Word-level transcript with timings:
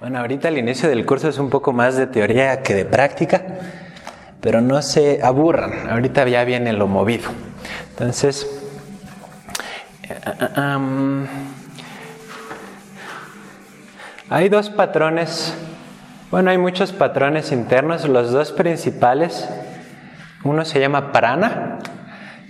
Bueno, 0.00 0.18
ahorita 0.18 0.48
el 0.48 0.58
inicio 0.58 0.88
del 0.88 1.06
curso 1.06 1.28
es 1.28 1.38
un 1.38 1.50
poco 1.50 1.72
más 1.72 1.96
de 1.96 2.08
teoría 2.08 2.62
que 2.62 2.74
de 2.74 2.84
práctica, 2.84 3.42
pero 4.40 4.60
no 4.60 4.82
se 4.82 5.22
aburran, 5.22 5.88
ahorita 5.88 6.26
ya 6.28 6.42
viene 6.44 6.72
lo 6.72 6.88
movido. 6.88 7.30
Entonces, 7.90 8.44
eh, 10.02 11.26
hay 14.28 14.48
dos 14.48 14.68
patrones, 14.68 15.54
bueno, 16.32 16.50
hay 16.50 16.58
muchos 16.58 16.92
patrones 16.92 17.52
internos, 17.52 18.08
los 18.08 18.32
dos 18.32 18.50
principales, 18.50 19.48
uno 20.42 20.64
se 20.64 20.80
llama 20.80 21.12
prana 21.12 21.78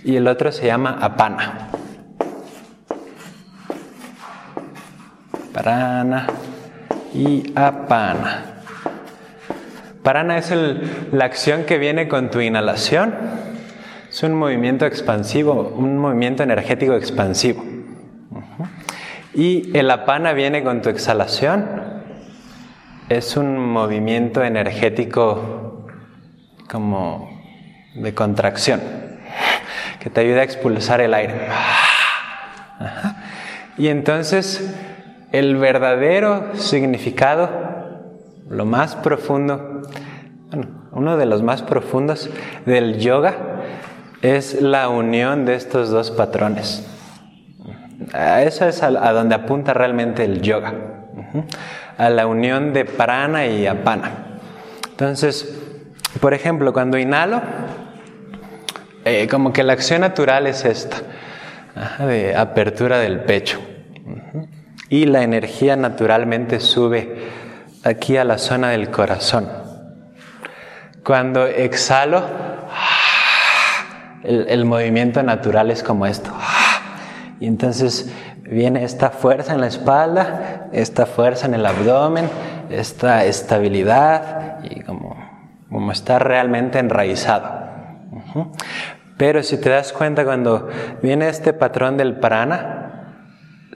y 0.03 0.15
el 0.15 0.27
otro 0.27 0.51
se 0.51 0.65
llama 0.65 0.97
apana. 0.99 1.69
Prana 5.53 6.27
y 7.15 7.53
apana. 7.55 8.43
Prana 10.03 10.37
es 10.37 10.53
la 11.11 11.25
acción 11.25 11.63
que 11.63 11.77
viene 11.77 12.07
con 12.07 12.29
tu 12.29 12.41
inhalación. 12.41 13.15
Es 14.09 14.21
un 14.21 14.35
movimiento 14.35 14.85
expansivo, 14.85 15.73
un 15.75 15.97
movimiento 15.97 16.43
energético 16.43 16.93
expansivo. 16.93 17.63
Y 19.33 19.75
el 19.77 19.89
apana 19.89 20.33
viene 20.33 20.63
con 20.63 20.81
tu 20.81 20.89
exhalación. 20.89 21.65
Es 23.09 23.37
un 23.37 23.57
movimiento 23.57 24.43
energético 24.43 25.87
como 26.69 27.29
de 27.95 28.13
contracción, 28.13 28.81
que 29.99 30.09
te 30.09 30.21
ayuda 30.21 30.41
a 30.41 30.43
expulsar 30.43 31.01
el 31.01 31.13
aire. 31.13 31.47
Y 33.77 33.87
entonces 33.87 34.73
el 35.39 35.57
verdadero 35.57 36.51
significado, 36.55 37.49
lo 38.49 38.65
más 38.65 38.95
profundo, 38.95 39.81
uno 40.93 41.17
de 41.17 41.25
los 41.25 41.43
más 41.43 41.61
profundos 41.61 42.29
del 42.65 42.99
yoga 42.99 43.35
es 44.21 44.61
la 44.61 44.87
unión 44.87 45.45
de 45.45 45.55
estos 45.55 45.89
dos 45.89 46.09
patrones. 46.09 46.87
Eso 48.13 48.65
es 48.65 48.81
a, 48.81 48.91
donde 49.11 49.35
apunta 49.35 49.73
realmente 49.73 50.23
el 50.23 50.41
yoga, 50.41 50.73
a 51.97 52.09
la 52.09 52.27
unión 52.27 52.71
de 52.71 52.85
prana 52.85 53.45
y 53.45 53.67
apana. 53.67 54.39
Entonces, 54.89 55.53
por 56.21 56.33
ejemplo, 56.33 56.71
cuando 56.71 56.97
inhalo, 56.97 57.41
eh, 59.03 59.27
como 59.27 59.51
que 59.51 59.63
la 59.63 59.73
acción 59.73 59.99
natural 59.99 60.47
es 60.47 60.63
esta, 60.63 60.97
de 61.99 62.33
apertura 62.37 62.99
del 62.99 63.19
pecho 63.19 63.59
y 64.89 65.05
la 65.05 65.23
energía 65.23 65.75
naturalmente 65.75 66.59
sube 66.59 67.29
aquí 67.83 68.17
a 68.17 68.23
la 68.23 68.37
zona 68.37 68.69
del 68.69 68.89
corazón. 68.89 69.47
Cuando 71.03 71.45
exhalo, 71.45 72.23
el, 74.23 74.65
movimiento 74.65 75.21
natural 75.21 75.69
es 75.69 75.83
como 75.83 76.05
esto. 76.05 76.31
Y 77.39 77.47
entonces 77.47 78.11
viene 78.41 78.83
esta 78.83 79.11
fuerza 79.11 79.53
en 79.53 79.61
la 79.61 79.67
espalda, 79.67 80.67
esta 80.71 81.05
fuerza 81.05 81.45
en 81.45 81.53
el 81.53 81.65
abdomen, 81.65 82.27
esta 82.69 83.25
estabilidad 83.25 84.63
y 84.63 84.81
como, 84.81 85.15
como 85.69 85.91
estar 85.91 86.27
realmente 86.27 86.79
enraizado. 86.79 87.65
Pero 89.17 89.43
si 89.43 89.57
te 89.57 89.69
das 89.69 89.93
cuenta 89.93 90.25
cuando 90.25 90.69
viene 91.01 91.29
este 91.29 91.53
patrón 91.53 91.97
del 91.97 92.15
prana, 92.15 92.84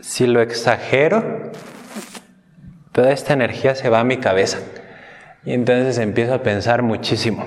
si 0.02 0.28
lo 0.28 0.42
exagero, 0.42 1.52
toda 2.92 3.12
esta 3.12 3.34
energía 3.34 3.76
se 3.76 3.90
va 3.90 4.00
a 4.00 4.04
mi 4.04 4.18
cabeza. 4.18 4.60
Y 5.46 5.54
entonces 5.54 5.98
empiezo 5.98 6.34
a 6.34 6.44
pensar 6.44 6.82
muchísimo. 6.82 7.46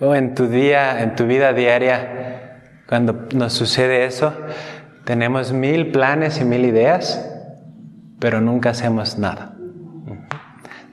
O 0.00 0.14
en 0.14 0.34
tu 0.34 0.48
día, 0.48 1.02
en 1.02 1.14
tu 1.14 1.26
vida 1.26 1.52
diaria, 1.52 2.60
cuando 2.88 3.28
nos 3.34 3.52
sucede 3.52 4.04
eso, 4.04 4.34
tenemos 5.04 5.52
mil 5.52 5.90
planes 5.92 6.40
y 6.40 6.44
mil 6.44 6.64
ideas, 6.64 7.28
pero 8.18 8.40
nunca 8.40 8.70
hacemos 8.70 9.18
nada. 9.18 9.54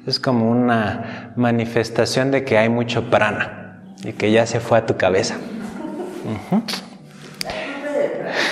Es 0.06 0.20
como 0.20 0.50
una 0.50 1.34
manifestación 1.36 2.32
de 2.32 2.44
que 2.44 2.58
hay 2.58 2.70
mucho 2.70 3.10
prana 3.10 3.84
y 4.04 4.14
que 4.14 4.32
ya 4.32 4.46
se 4.46 4.60
fue 4.60 4.78
a 4.80 4.86
tu 4.86 4.98
cabeza. 4.98 5.36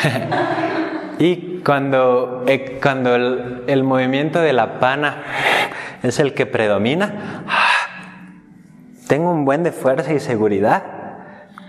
Y 1.20 1.62
cuando, 1.66 2.44
eh, 2.48 2.80
cuando 2.82 3.16
el, 3.16 3.84
movimiento 3.84 4.40
de 4.40 4.54
la 4.54 4.80
pana 4.80 5.24
es 6.04 6.20
el 6.20 6.34
que 6.34 6.46
predomina, 6.46 7.44
tengo 9.08 9.32
un 9.32 9.46
buen 9.46 9.64
de 9.64 9.72
fuerza 9.72 10.14
y 10.14 10.20
seguridad, 10.20 10.84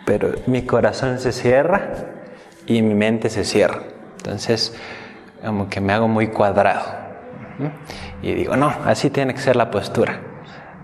pero 0.05 0.33
mi 0.47 0.63
corazón 0.63 1.19
se 1.19 1.33
cierra 1.33 1.91
y 2.67 2.83
mi 2.83 2.95
mente 2.95 3.31
se 3.31 3.45
cierra. 3.45 3.81
Entonces, 4.19 4.77
como 5.45 5.69
que 5.69 5.81
me 5.81 5.93
hago 5.93 6.09
muy 6.09 6.29
cuadrado. 6.29 7.09
Y 8.23 8.35
digo, 8.35 8.57
no, 8.57 8.73
así 8.85 9.11
tiene 9.11 9.35
que 9.35 9.41
ser 9.41 9.57
la 9.57 9.71
postura. 9.71 10.21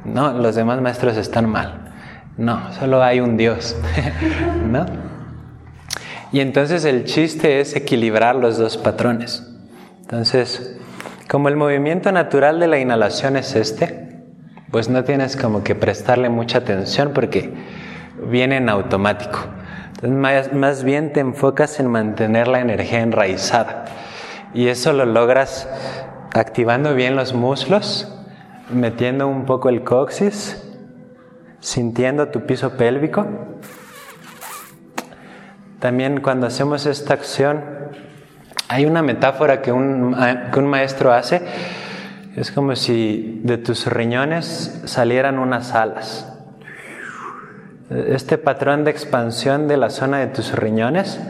No, 0.05 0.33
los 0.33 0.55
demás 0.55 0.81
maestros 0.81 1.17
están 1.17 1.49
mal. 1.49 1.93
No, 2.37 2.73
solo 2.73 3.03
hay 3.03 3.21
un 3.21 3.37
Dios. 3.37 3.77
¿No? 4.67 5.14
Y 6.35 6.41
entonces 6.41 6.85
el 6.85 7.05
chiste 7.05 7.61
es 7.61 7.77
equilibrar 7.77 8.35
los 8.35 8.59
dos 8.59 8.77
patrones. 8.77 9.49
Entonces, 10.01 10.77
como 11.31 11.49
el 11.49 11.55
movimiento 11.55 12.11
natural 12.11 12.59
de 12.59 12.67
la 12.67 12.81
inhalación 12.81 13.37
es 13.37 13.55
este, 13.55 14.19
pues 14.73 14.89
no 14.89 15.05
tienes 15.05 15.37
como 15.37 15.63
que 15.63 15.77
prestarle 15.77 16.31
mucha 16.31 16.59
atención 16.59 17.13
porque 17.15 17.55
viene 18.29 18.57
en 18.57 18.69
automático. 18.69 19.39
Entonces, 20.03 20.53
más, 20.53 20.83
bien 20.83 21.13
te 21.13 21.21
enfocas 21.21 21.79
en 21.79 21.87
mantener 21.87 22.49
la 22.49 22.59
energía 22.59 23.03
enraizada. 23.03 23.85
Y 24.55 24.67
eso 24.67 24.93
lo 24.93 25.07
logras 25.07 25.69
activando 26.35 26.97
bien 26.97 27.15
los 27.15 27.33
muslos, 27.33 28.13
metiendo 28.73 29.29
un 29.29 29.45
poco 29.45 29.69
el 29.69 29.85
coxis, 29.85 30.61
sintiendo 31.61 32.31
tu 32.31 32.45
piso 32.45 32.77
pélvico 32.77 33.25
también 35.85 36.23
cuando 36.23 36.47
hacemos 36.47 36.87
esta 36.87 37.13
acción, 37.13 37.63
hay 38.69 38.87
una 38.87 39.03
metáfora 39.03 39.61
que 39.61 39.71
un, 39.71 40.17
que 40.51 40.59
un 40.59 40.67
maestro 40.67 41.13
hace, 41.13 41.43
es 42.35 42.51
como 42.51 42.75
si 42.75 43.43
de 43.45 43.59
tus 43.59 43.87
riñones 43.87 44.81
salieran 44.87 45.39
unas 45.39 45.75
alas. 45.75 46.33
Este 47.91 48.39
patrón 48.39 48.85
de 48.85 48.93
expansión 48.93 49.69
de 49.69 49.77
la 49.77 49.91
zona 49.91 50.21
de 50.21 50.29
tus 50.29 50.55
riñones 50.55 51.21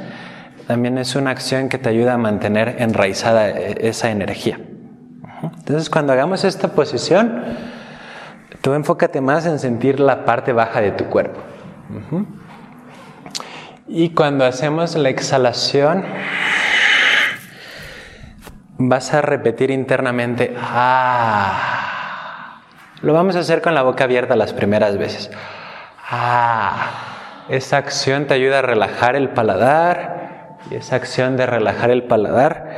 también 0.68 0.98
es 0.98 1.16
una 1.16 1.32
acción 1.32 1.68
que 1.68 1.78
te 1.78 1.88
ayuda 1.88 2.14
a 2.14 2.18
mantener 2.18 2.76
enraizada 2.78 3.48
e, 3.48 3.88
esa 3.88 4.12
energía. 4.12 4.60
Entonces 5.42 5.90
cuando 5.90 6.12
hagamos 6.12 6.44
esta 6.44 6.68
posición, 6.68 7.42
tú 8.60 8.72
enfócate 8.74 9.20
más 9.20 9.46
en 9.46 9.58
sentir 9.58 9.98
la 9.98 10.24
parte 10.24 10.52
baja 10.52 10.80
de 10.80 10.92
tu 10.92 11.06
cuerpo. 11.06 11.40
Y 13.86 14.10
cuando 14.10 14.44
hacemos 14.44 14.94
la 14.96 15.10
exhalación, 15.10 16.04
vas 18.78 19.12
a 19.12 19.22
repetir 19.22 19.70
internamente, 19.70 20.54
ah. 20.58 21.82
Lo 23.02 23.12
vamos 23.12 23.36
a 23.36 23.40
hacer 23.40 23.60
con 23.60 23.74
la 23.74 23.82
boca 23.82 24.04
abierta 24.04 24.36
las 24.36 24.54
primeras 24.54 24.96
veces. 24.96 25.30
Ah. 26.10 27.14
Esa 27.48 27.76
acción 27.76 28.26
te 28.26 28.34
ayuda 28.34 28.60
a 28.60 28.62
relajar 28.62 29.16
el 29.16 29.28
paladar 29.28 30.56
y 30.70 30.76
esa 30.76 30.96
acción 30.96 31.36
de 31.36 31.44
relajar 31.44 31.90
el 31.90 32.04
paladar 32.04 32.70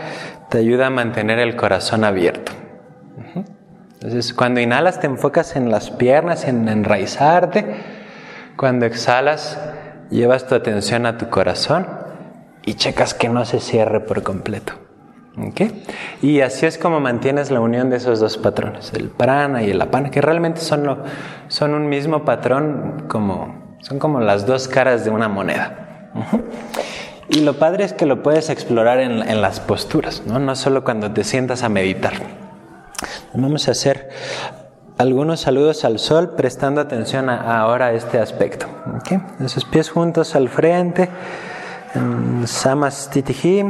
te 0.51 0.59
ayuda 0.59 0.89
a 0.89 0.91
mantener 0.91 1.39
el 1.39 1.55
corazón 1.55 2.03
abierto. 2.03 2.53
Entonces, 3.95 4.35
cuando 4.35 4.61
inhalas 4.61 5.01
te 5.01 5.07
enfocas 5.07 5.57
en 5.57 5.71
las 5.71 5.91
piernas, 5.91 6.45
en 6.45 6.69
enraizarte. 6.69 7.65
Cuando 8.57 8.87
exhalas, 8.87 9.59
llevas 10.11 10.47
tu 10.47 10.55
atención 10.55 11.07
a 11.07 11.19
tu 11.19 11.29
corazón 11.29 11.87
y 12.65 12.75
checas 12.75 13.15
que 13.15 13.29
no 13.29 13.45
se 13.45 13.61
cierre 13.61 14.01
por 14.01 14.23
completo. 14.23 14.75
Y 16.23 16.41
así 16.41 16.65
es 16.65 16.79
como 16.79 16.99
mantienes 16.99 17.51
la 17.51 17.61
unión 17.61 17.91
de 17.91 17.97
esos 17.97 18.21
dos 18.21 18.39
patrones, 18.39 18.93
el 18.95 19.11
prana 19.11 19.63
y 19.63 19.71
el 19.71 19.81
apana, 19.81 20.11
que 20.11 20.23
realmente 20.23 20.61
son, 20.63 20.99
son 21.49 21.75
un 21.75 21.89
mismo 21.89 22.25
patrón, 22.25 23.05
como, 23.09 23.77
son 23.81 23.99
como 23.99 24.21
las 24.21 24.47
dos 24.47 24.67
caras 24.67 25.05
de 25.05 25.11
una 25.11 25.29
moneda. 25.29 26.11
Y 27.29 27.41
lo 27.41 27.59
padre 27.59 27.85
es 27.85 27.93
que 27.93 28.07
lo 28.07 28.23
puedes 28.23 28.49
explorar 28.49 29.01
en, 29.01 29.29
en 29.29 29.43
las 29.43 29.61
posturas, 29.61 30.23
¿no? 30.27 30.39
no 30.39 30.57
solo 30.57 30.85
cuando 30.85 31.11
te 31.11 31.23
sientas 31.23 31.63
a 31.63 31.69
meditar. 31.69 32.15
Vamos 33.35 33.69
a 33.69 33.73
hacer 33.73 33.96
algunos 34.99 35.41
saludos 35.41 35.85
al 35.85 35.99
sol 35.99 36.31
prestando 36.31 36.81
atención 36.81 37.29
ahora 37.29 37.87
a 37.87 37.93
este 37.93 38.19
aspecto. 38.19 38.67
¿okay? 38.99 39.21
Esos 39.41 39.65
pies 39.65 39.91
juntos 39.91 40.35
al 40.35 40.49
frente. 40.49 41.09
Samastitihi. 42.45 43.65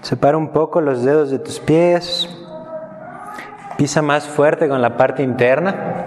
Separa 0.00 0.38
un 0.38 0.52
poco 0.52 0.80
los 0.80 1.02
dedos 1.02 1.30
de 1.30 1.38
tus 1.38 1.60
pies. 1.60 2.28
Pisa 3.76 4.00
más 4.00 4.26
fuerte 4.26 4.68
con 4.68 4.82
la 4.82 4.96
parte 4.96 5.22
interna, 5.22 6.06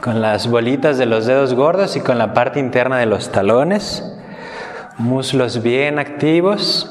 con 0.00 0.22
las 0.22 0.48
bolitas 0.48 0.96
de 0.96 1.04
los 1.06 1.26
dedos 1.26 1.54
gordos 1.54 1.96
y 1.96 2.00
con 2.00 2.18
la 2.18 2.32
parte 2.32 2.60
interna 2.60 2.98
de 2.98 3.06
los 3.06 3.32
talones. 3.32 4.04
Muslos 4.96 5.62
bien 5.62 5.98
activos. 5.98 6.90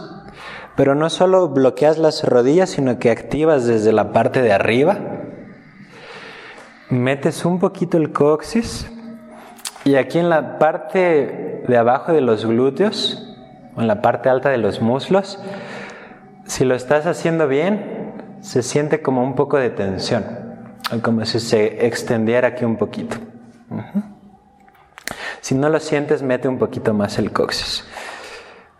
Pero 0.75 0.95
no 0.95 1.09
solo 1.09 1.49
bloqueas 1.49 1.99
las 1.99 2.23
rodillas, 2.23 2.71
sino 2.71 2.97
que 2.99 3.11
activas 3.11 3.65
desde 3.65 3.93
la 3.93 4.11
parte 4.11 4.41
de 4.41 4.51
arriba. 4.51 5.12
Metes 6.93 7.43
un 7.43 7.57
poquito 7.57 7.97
el 7.97 8.11
coxis 8.11 8.87
y 9.83 9.95
aquí 9.95 10.19
en 10.19 10.29
la 10.29 10.59
parte 10.59 11.63
de 11.67 11.77
abajo 11.77 12.13
de 12.13 12.21
los 12.21 12.45
glúteos, 12.45 13.35
o 13.75 13.81
en 13.81 13.87
la 13.87 14.01
parte 14.03 14.29
alta 14.29 14.49
de 14.49 14.59
los 14.59 14.79
muslos, 14.79 15.39
si 16.45 16.65
lo 16.65 16.75
estás 16.75 17.07
haciendo 17.07 17.47
bien, 17.47 18.13
se 18.41 18.61
siente 18.61 19.01
como 19.01 19.23
un 19.23 19.33
poco 19.33 19.57
de 19.57 19.71
tensión, 19.71 20.23
como 21.01 21.25
si 21.25 21.39
se 21.39 21.87
extendiera 21.87 22.49
aquí 22.49 22.63
un 22.63 22.77
poquito. 22.77 23.17
Si 25.41 25.55
no 25.55 25.69
lo 25.69 25.79
sientes, 25.79 26.21
mete 26.21 26.47
un 26.47 26.59
poquito 26.59 26.93
más 26.93 27.17
el 27.17 27.31
coxis. 27.31 27.85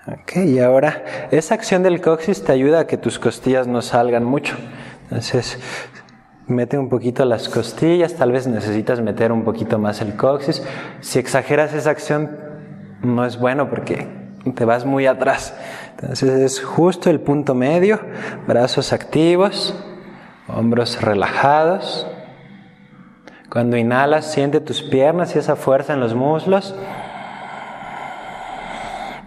Ok, 0.06 0.36
y 0.46 0.60
ahora 0.60 1.04
esa 1.32 1.56
acción 1.56 1.82
del 1.82 2.00
coxis 2.00 2.44
te 2.44 2.52
ayuda 2.52 2.82
a 2.82 2.88
que 2.88 2.98
tus 2.98 3.18
costillas 3.18 3.66
no 3.66 3.82
salgan 3.82 4.24
mucho. 4.24 4.56
Entonces, 5.06 5.58
mete 6.48 6.78
un 6.78 6.90
poquito 6.90 7.26
las 7.26 7.50
costillas, 7.50 8.16
tal 8.16 8.32
vez 8.32 8.48
necesitas 8.48 9.02
meter 9.02 9.32
un 9.32 9.44
poquito 9.44 9.80
más 9.80 10.02
el 10.02 10.16
coxis. 10.16 10.64
Si 11.02 11.20
exageras 11.20 11.74
esa 11.74 11.92
acción, 11.92 12.38
no 13.02 13.26
es 13.26 13.38
bueno 13.38 13.70
porque 13.70 14.08
te 14.56 14.66
vas 14.66 14.86
muy 14.86 15.08
atrás. 15.08 15.56
Entonces 15.92 16.30
es 16.30 16.62
justo 16.64 17.10
el 17.10 17.20
punto 17.20 17.56
medio, 17.56 18.00
brazos 18.48 18.94
activos, 18.94 19.76
hombros 20.48 21.02
relajados. 21.02 22.08
Cuando 23.50 23.78
inhalas, 23.78 24.32
siente 24.32 24.60
tus 24.60 24.82
piernas 24.82 25.36
y 25.36 25.40
esa 25.40 25.56
fuerza 25.56 25.94
en 25.94 26.00
los 26.00 26.16
muslos. 26.16 26.76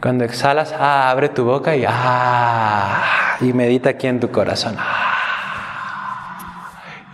Cuando 0.02 0.24
exhalas, 0.24 0.74
ah, 0.78 1.10
abre 1.10 1.28
tu 1.28 1.44
boca 1.44 1.74
y, 1.74 1.84
ah, 1.88 3.02
y 3.40 3.52
medita 3.52 3.90
aquí 3.90 4.06
en 4.06 4.20
tu 4.20 4.30
corazón. 4.30 4.74
Ah. 4.78 5.05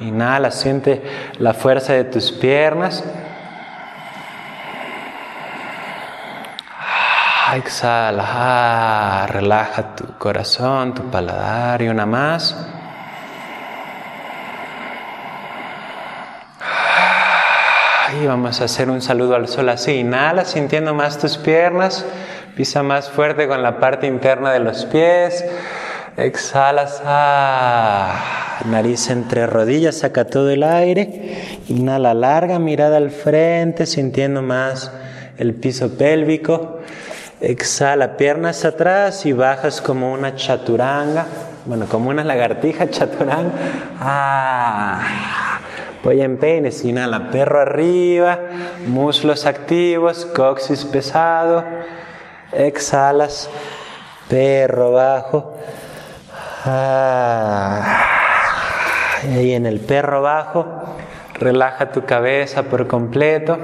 Inhala, 0.03 0.51
siente 0.51 1.03
la 1.39 1.55
fuerza 1.55 1.93
de 1.93 2.05
tus 2.05 2.33
piernas. 2.33 3.05
Ah, 7.47 7.57
exhala, 7.57 8.25
ah, 8.27 9.27
relaja 9.29 9.95
tu 9.95 10.19
corazón, 10.19 10.95
tu 10.95 11.03
paladar 11.11 11.83
y 11.83 11.89
una 11.89 12.07
más. 12.07 12.57
Y 18.21 18.27
vamos 18.27 18.61
a 18.61 18.65
hacer 18.65 18.91
un 18.91 19.01
saludo 19.01 19.37
al 19.37 19.49
sol 19.49 19.69
así. 19.71 19.93
Inhala, 19.93 20.45
sintiendo 20.45 20.93
más 20.95 21.19
tus 21.19 21.39
piernas. 21.39 22.05
Pisa 22.57 22.83
más 22.83 23.09
fuerte 23.09 23.49
con 23.49 23.63
la 23.63 23.81
parte 23.81 24.07
interna 24.07 24.53
de 24.53 24.61
los 24.61 24.85
pies. 24.85 25.45
Exhalas. 26.19 27.03
Ah, 27.07 28.42
nariz 28.65 29.11
entre 29.11 29.47
rodillas, 29.47 29.99
saca 29.99 30.25
todo 30.25 30.51
el 30.51 30.63
aire. 30.63 31.59
Inhala 31.69 32.15
larga, 32.15 32.59
mirada 32.59 32.97
al 32.97 33.11
frente, 33.11 33.87
sintiendo 33.87 34.43
más 34.43 34.93
el 35.39 35.55
piso 35.55 35.97
pélvico. 35.97 36.81
Exhala, 37.41 38.17
piernas 38.17 38.65
atrás 38.65 39.27
y 39.27 39.33
bajas 39.33 39.81
como 39.81 40.13
una 40.13 40.37
chaturanga. 40.37 41.27
Bueno, 41.67 41.87
como 41.87 42.11
una 42.11 42.25
lagartija 42.25 42.91
chaturanga. 42.91 43.53
Ah, 44.01 45.61
voy 46.05 46.21
en 46.21 46.39
peines. 46.39 46.85
Inhala, 46.85 47.31
perro 47.31 47.61
arriba, 47.61 48.39
muslos 48.87 49.47
activos, 49.47 50.27
coxis 50.27 50.85
pesado 50.85 51.65
exhalas, 52.53 53.49
perro 54.29 54.93
bajo. 54.93 55.55
Ah, 56.65 58.12
ahí 59.23 59.53
en 59.53 59.67
el 59.67 59.81
perro 59.81 60.23
bajo, 60.23 60.67
relaja 61.35 61.93
tu 61.93 62.05
cabeza 62.05 62.65
por 62.65 62.87
completo. 62.87 63.59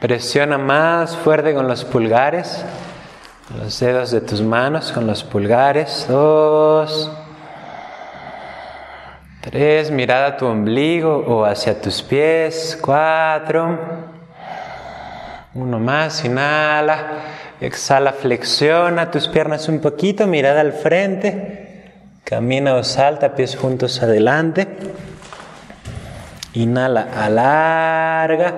Presiona 0.00 0.58
más 0.58 1.16
fuerte 1.16 1.54
con 1.54 1.68
los 1.68 1.84
pulgares, 1.84 2.64
los 3.58 3.78
dedos 3.80 4.10
de 4.10 4.20
tus 4.20 4.42
manos 4.42 4.92
con 4.92 5.06
los 5.06 5.24
pulgares. 5.24 6.06
Dos. 6.08 7.10
Tres, 9.40 9.90
mirada 9.90 10.26
a 10.26 10.36
tu 10.36 10.46
ombligo 10.46 11.24
o 11.26 11.44
hacia 11.44 11.80
tus 11.80 12.02
pies. 12.02 12.78
Cuatro. 12.80 13.78
Uno 15.54 15.78
más, 15.78 16.22
inhala, 16.22 16.98
exhala, 17.62 18.12
flexiona 18.12 19.10
tus 19.10 19.26
piernas 19.26 19.68
un 19.70 19.80
poquito, 19.80 20.26
mirada 20.26 20.60
al 20.60 20.74
frente, 20.74 21.65
camina 22.26 22.74
o 22.74 22.82
salta, 22.82 23.36
pies 23.36 23.54
juntos 23.56 24.02
adelante. 24.02 24.66
Inhala, 26.54 27.06
alarga. 27.14 28.52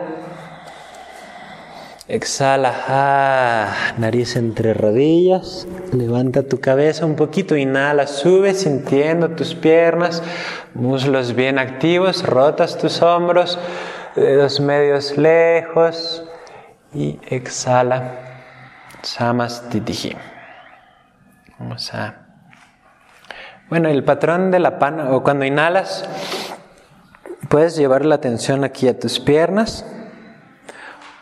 Exhala, 2.08 2.72
ah, 2.88 3.92
nariz 3.98 4.36
entre 4.36 4.72
rodillas. 4.72 5.68
Levanta 5.92 6.44
tu 6.44 6.60
cabeza 6.60 7.04
un 7.04 7.14
poquito, 7.14 7.56
inhala, 7.56 8.06
sube 8.06 8.54
sintiendo 8.54 9.32
tus 9.32 9.54
piernas, 9.54 10.22
muslos 10.72 11.34
bien 11.34 11.58
activos, 11.58 12.24
rotas 12.24 12.78
tus 12.78 13.02
hombros, 13.02 13.58
dedos 14.16 14.60
medios 14.60 15.18
lejos 15.18 16.24
y 16.94 17.18
exhala 17.28 18.14
Samastitihi. 19.02 20.16
Vamos 21.58 21.92
a. 21.92 22.27
Bueno, 23.70 23.90
el 23.90 24.02
patrón 24.02 24.50
de 24.50 24.60
la 24.60 24.78
pana, 24.78 25.10
o 25.10 25.22
cuando 25.22 25.44
inhalas, 25.44 26.08
puedes 27.50 27.76
llevar 27.76 28.06
la 28.06 28.14
atención 28.14 28.64
aquí 28.64 28.88
a 28.88 28.98
tus 28.98 29.20
piernas, 29.20 29.84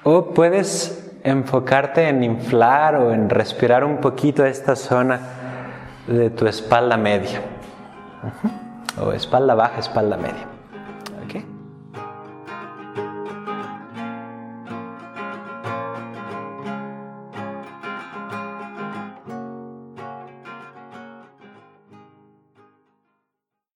o 0.04 0.32
puedes 0.32 1.10
enfocarte 1.24 2.08
en 2.08 2.22
inflar 2.22 2.94
o 2.94 3.12
en 3.12 3.30
respirar 3.30 3.84
un 3.84 3.96
poquito 3.96 4.46
esta 4.46 4.76
zona 4.76 5.18
de 6.06 6.30
tu 6.30 6.46
espalda 6.46 6.96
media, 6.96 7.40
o 9.00 9.12
espalda 9.12 9.56
baja, 9.56 9.80
espalda 9.80 10.16
media. 10.16 10.55